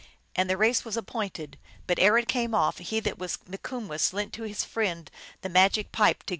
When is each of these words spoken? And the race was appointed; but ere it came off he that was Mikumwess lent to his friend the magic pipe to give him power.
And 0.35 0.49
the 0.49 0.57
race 0.57 0.83
was 0.83 0.97
appointed; 0.97 1.59
but 1.85 1.99
ere 1.99 2.17
it 2.17 2.27
came 2.27 2.55
off 2.55 2.79
he 2.79 2.99
that 3.01 3.19
was 3.19 3.37
Mikumwess 3.47 4.13
lent 4.13 4.33
to 4.33 4.41
his 4.41 4.63
friend 4.63 5.11
the 5.41 5.47
magic 5.47 5.91
pipe 5.91 6.21
to 6.23 6.23
give 6.23 6.23
him 6.23 6.25
power. 6.25 6.29